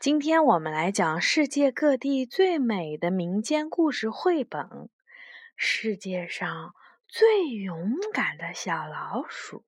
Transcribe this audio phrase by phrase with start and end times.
[0.00, 4.62] 今天我们来讲世界各地最美的民间故事绘本
[5.54, 6.74] 《世界上
[7.06, 9.58] 最勇敢的小老鼠》。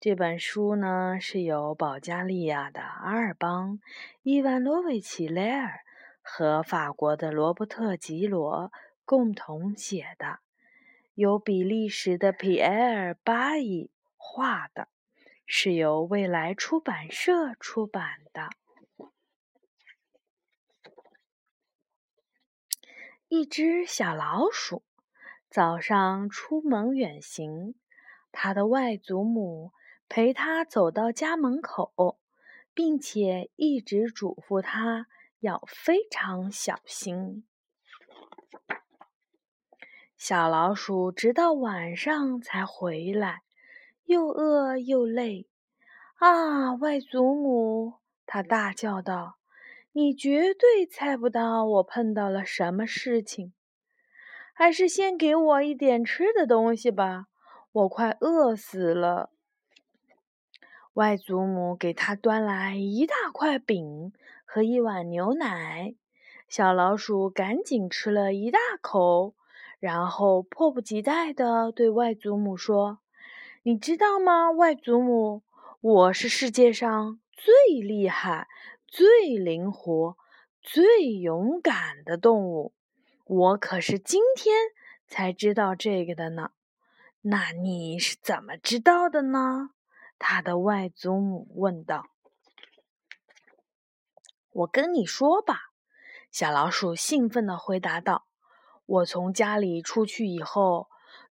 [0.00, 3.74] 这本书呢是由保加利亚的阿尔邦·
[4.22, 5.80] 伊万诺维奇·雷尔
[6.22, 8.72] 和法国的罗伯特·吉罗
[9.04, 10.38] 共同写的，
[11.12, 14.88] 由比利时的皮埃尔·巴伊画的。
[15.50, 18.50] 是由未来出版社出版的。
[23.28, 24.82] 一只小老鼠
[25.48, 27.74] 早上出门远行，
[28.30, 29.72] 它的外祖母
[30.06, 32.18] 陪它走到家门口，
[32.74, 35.06] 并且一直嘱咐它
[35.40, 37.46] 要非常小心。
[40.18, 43.42] 小老鼠直到晚上才回来。
[44.08, 45.46] 又饿又累，
[46.16, 46.72] 啊！
[46.76, 49.36] 外祖母，他大叫道
[49.92, 53.52] ：“你绝对猜不到我碰到了什么事情。
[54.54, 57.26] 还是先给我一点吃的东西吧，
[57.70, 59.28] 我快饿死了。”
[60.94, 64.14] 外祖母给他端来一大块饼
[64.46, 65.94] 和一碗牛奶，
[66.48, 69.34] 小老鼠赶紧吃了一大口，
[69.78, 73.00] 然后迫不及待地对外祖母说。
[73.64, 75.42] 你知道吗，外祖母？
[75.80, 78.46] 我是世界上最厉害、
[78.86, 80.16] 最灵活、
[80.62, 82.72] 最勇敢的动物。
[83.24, 84.54] 我可是今天
[85.08, 86.50] 才知道这个的呢。
[87.22, 89.70] 那你是怎么知道的呢？
[90.20, 92.06] 他的外祖母问道。
[94.52, 95.72] 我跟你说吧，
[96.30, 98.28] 小老鼠兴奋地回答道
[98.86, 100.88] ：“我从家里出去以后，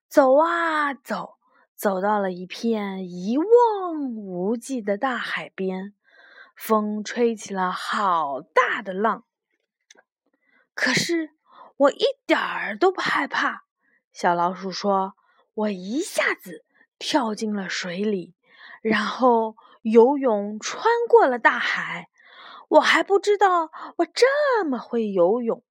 [0.10, 1.36] 走啊走。”
[1.78, 5.94] 走到了一片一望无际的大海边，
[6.56, 9.26] 风吹起了好大的浪。
[10.74, 11.30] 可是
[11.78, 13.66] 我一点儿都不害怕。
[14.12, 15.14] 小老鼠说
[15.54, 16.66] ：“我一下子
[16.98, 18.34] 跳进了水里，
[18.82, 22.10] 然后游泳穿过了大海。
[22.70, 25.64] 我还不知道我这么会游泳。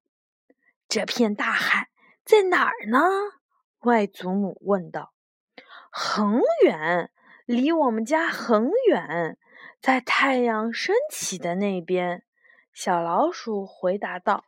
[0.87, 1.89] 这片大海
[2.23, 3.01] 在哪儿呢？”
[3.83, 5.11] 外祖母问道。
[5.91, 7.11] 很远，
[7.45, 9.37] 离我们家很远，
[9.81, 12.23] 在太阳升起的那边。
[12.73, 14.45] 小老鼠回答道：“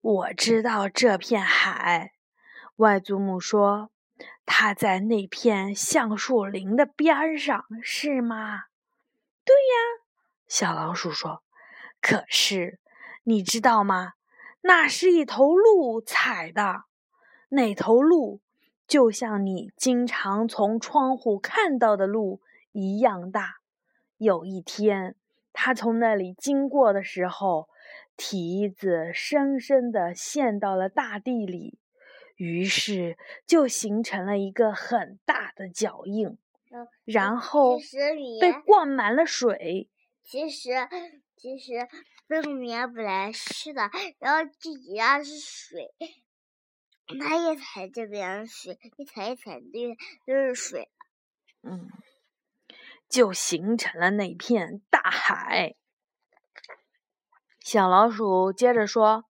[0.00, 2.12] 我知道这片海。”
[2.76, 3.90] 外祖母说
[4.44, 8.64] ：“它在那片橡树林的边上，是吗
[9.44, 10.04] ？”“对呀。”
[10.48, 11.42] 小老鼠说。
[12.02, 12.80] “可是，
[13.22, 14.14] 你知道吗？
[14.62, 16.84] 那是一头鹿踩的，
[17.50, 18.40] 那头鹿。”
[18.92, 22.42] 就像你经常从窗户看到的路
[22.72, 23.54] 一样大。
[24.18, 25.16] 有一天，
[25.54, 27.70] 他从那里经过的时候，
[28.18, 31.78] 蹄子深深地陷到了大地里，
[32.36, 33.16] 于是
[33.46, 36.36] 就形成了一个很大的脚印，
[37.06, 37.78] 然后
[38.42, 39.88] 被灌满了水。
[40.22, 40.68] 其实，
[41.34, 41.88] 其实
[42.28, 43.88] 这里面本来是的，
[44.18, 45.94] 然后这底下是水。
[47.20, 49.96] 它一踩这边水，一踩一踩，这
[50.26, 50.90] 就是水。
[51.62, 51.88] 嗯，
[53.08, 55.74] 就形成了那片大海。
[57.60, 59.24] 小老鼠接着说：“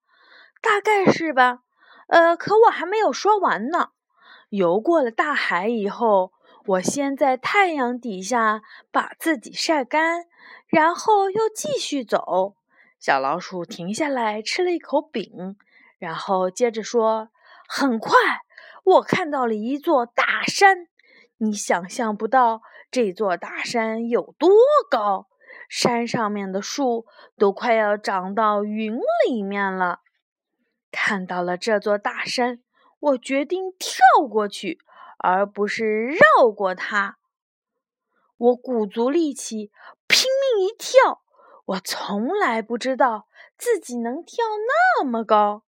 [0.62, 1.60] 大概是吧。
[2.09, 3.91] 呃，可我还没有说完呢。
[4.49, 6.32] 游过了大海以后，
[6.66, 10.26] 我先在太阳底下把自己晒干，
[10.66, 12.56] 然后又继续走。”
[12.99, 15.56] 小老鼠停下来吃了一口饼，
[15.99, 17.31] 然后接着说。
[17.75, 18.12] 很快，
[18.84, 20.88] 我看到了一座大山。
[21.38, 22.60] 你想象不到
[22.91, 24.50] 这座大山有多
[24.91, 25.27] 高，
[25.71, 27.06] 山上面的树
[27.38, 30.00] 都快要长到云里面了。
[30.91, 32.62] 看到了这座大山，
[33.00, 34.78] 我决定跳过去，
[35.16, 37.16] 而不是绕过它。
[38.37, 39.72] 我鼓足力气，
[40.06, 40.27] 拼
[40.59, 41.22] 命一跳。
[41.64, 44.44] 我从来不知道自己能跳
[44.99, 45.62] 那么高。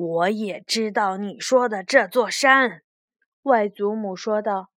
[0.00, 2.82] 我也知道你说的这座山，
[3.42, 4.68] 外祖母说道，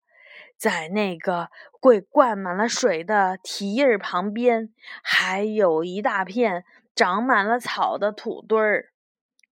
[0.58, 4.74] 在那个会灌满了水的蹄儿旁边，
[5.04, 6.66] 还有一大片
[6.96, 8.94] 长满了草的土堆儿。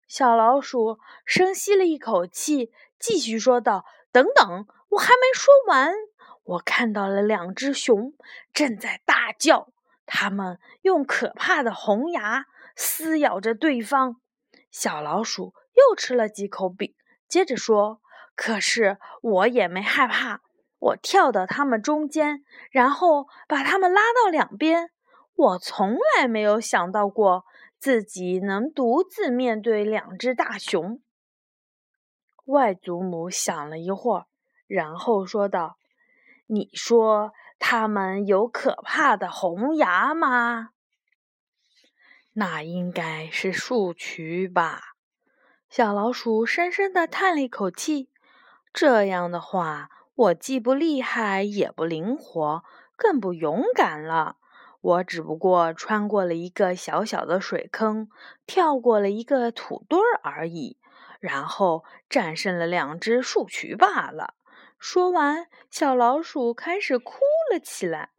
[0.06, 5.92] 小老鼠深吸了一口气，继续说道：“等等，我还没说完。
[6.44, 8.14] 我看到了两只熊
[8.54, 9.68] 正在大叫，
[10.06, 14.16] 它们用可怕的红牙撕咬着对方。”
[14.70, 16.94] 小老鼠又吃了几口饼，
[17.26, 18.00] 接着说
[18.36, 20.40] ：“可是我也没害怕，
[20.78, 24.90] 我跳到它们中间，然后把它们拉到两边。
[25.34, 27.44] 我从来没有想到过
[27.78, 31.00] 自己能独自面对两只大熊。
[32.46, 34.26] 外祖母想了一会儿，
[34.66, 35.76] 然后说道
[36.48, 40.70] ：“你说它们有可怕的红牙吗？”
[42.38, 44.94] 那应该是树渠吧。
[45.68, 48.10] 小老鼠深深地叹了一口气。
[48.72, 52.62] 这样的话，我既不厉害，也不灵活，
[52.94, 54.36] 更不勇敢了。
[54.80, 58.08] 我只不过穿过了一个小小的水坑，
[58.46, 60.78] 跳过了一个土堆儿而已，
[61.18, 64.34] 然后战胜了两只树渠罢了。
[64.78, 67.14] 说完，小老鼠开始哭
[67.52, 68.10] 了起来。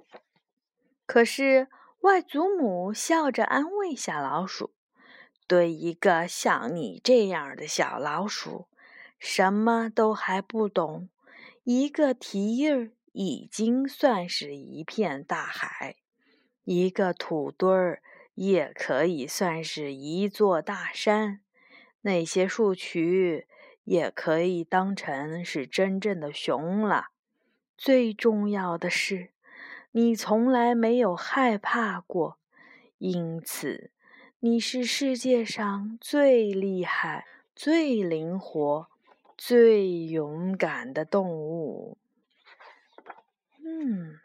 [1.06, 1.70] 可是，
[2.02, 4.72] 外祖母笑着安慰小老鼠
[5.48, 8.68] ：“对一个像你这样的小老鼠，
[9.18, 11.10] 什么都还不懂，
[11.66, 15.98] 一个蹄印儿已经算是一片大海。”
[16.64, 18.02] 一个土堆儿
[18.36, 21.42] 也可以算是一座大山，
[22.02, 23.46] 那些树渠
[23.84, 27.08] 也可以当成是真正的熊了。
[27.76, 29.32] 最重要的是，
[29.92, 32.40] 你从来没有害怕过，
[32.98, 33.92] 因此
[34.40, 37.26] 你是世界上最厉害、
[37.56, 38.88] 最灵活、
[39.38, 41.98] 最勇敢的动物。
[43.66, 44.20] 嗯，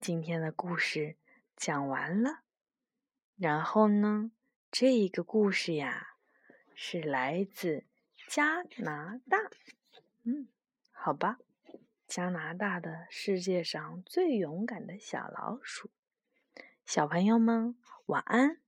[0.00, 1.16] 今天的故事。
[1.56, 2.40] 讲完了，
[3.36, 4.30] 然后呢？
[4.70, 6.14] 这个故事呀，
[6.74, 7.84] 是来自
[8.26, 9.36] 加拿大。
[10.22, 10.48] 嗯，
[10.90, 11.38] 好吧，
[12.10, 15.92] 加拿大的世界上最勇敢的小老鼠。
[16.84, 17.76] 小朋友们，
[18.06, 18.60] 晚安。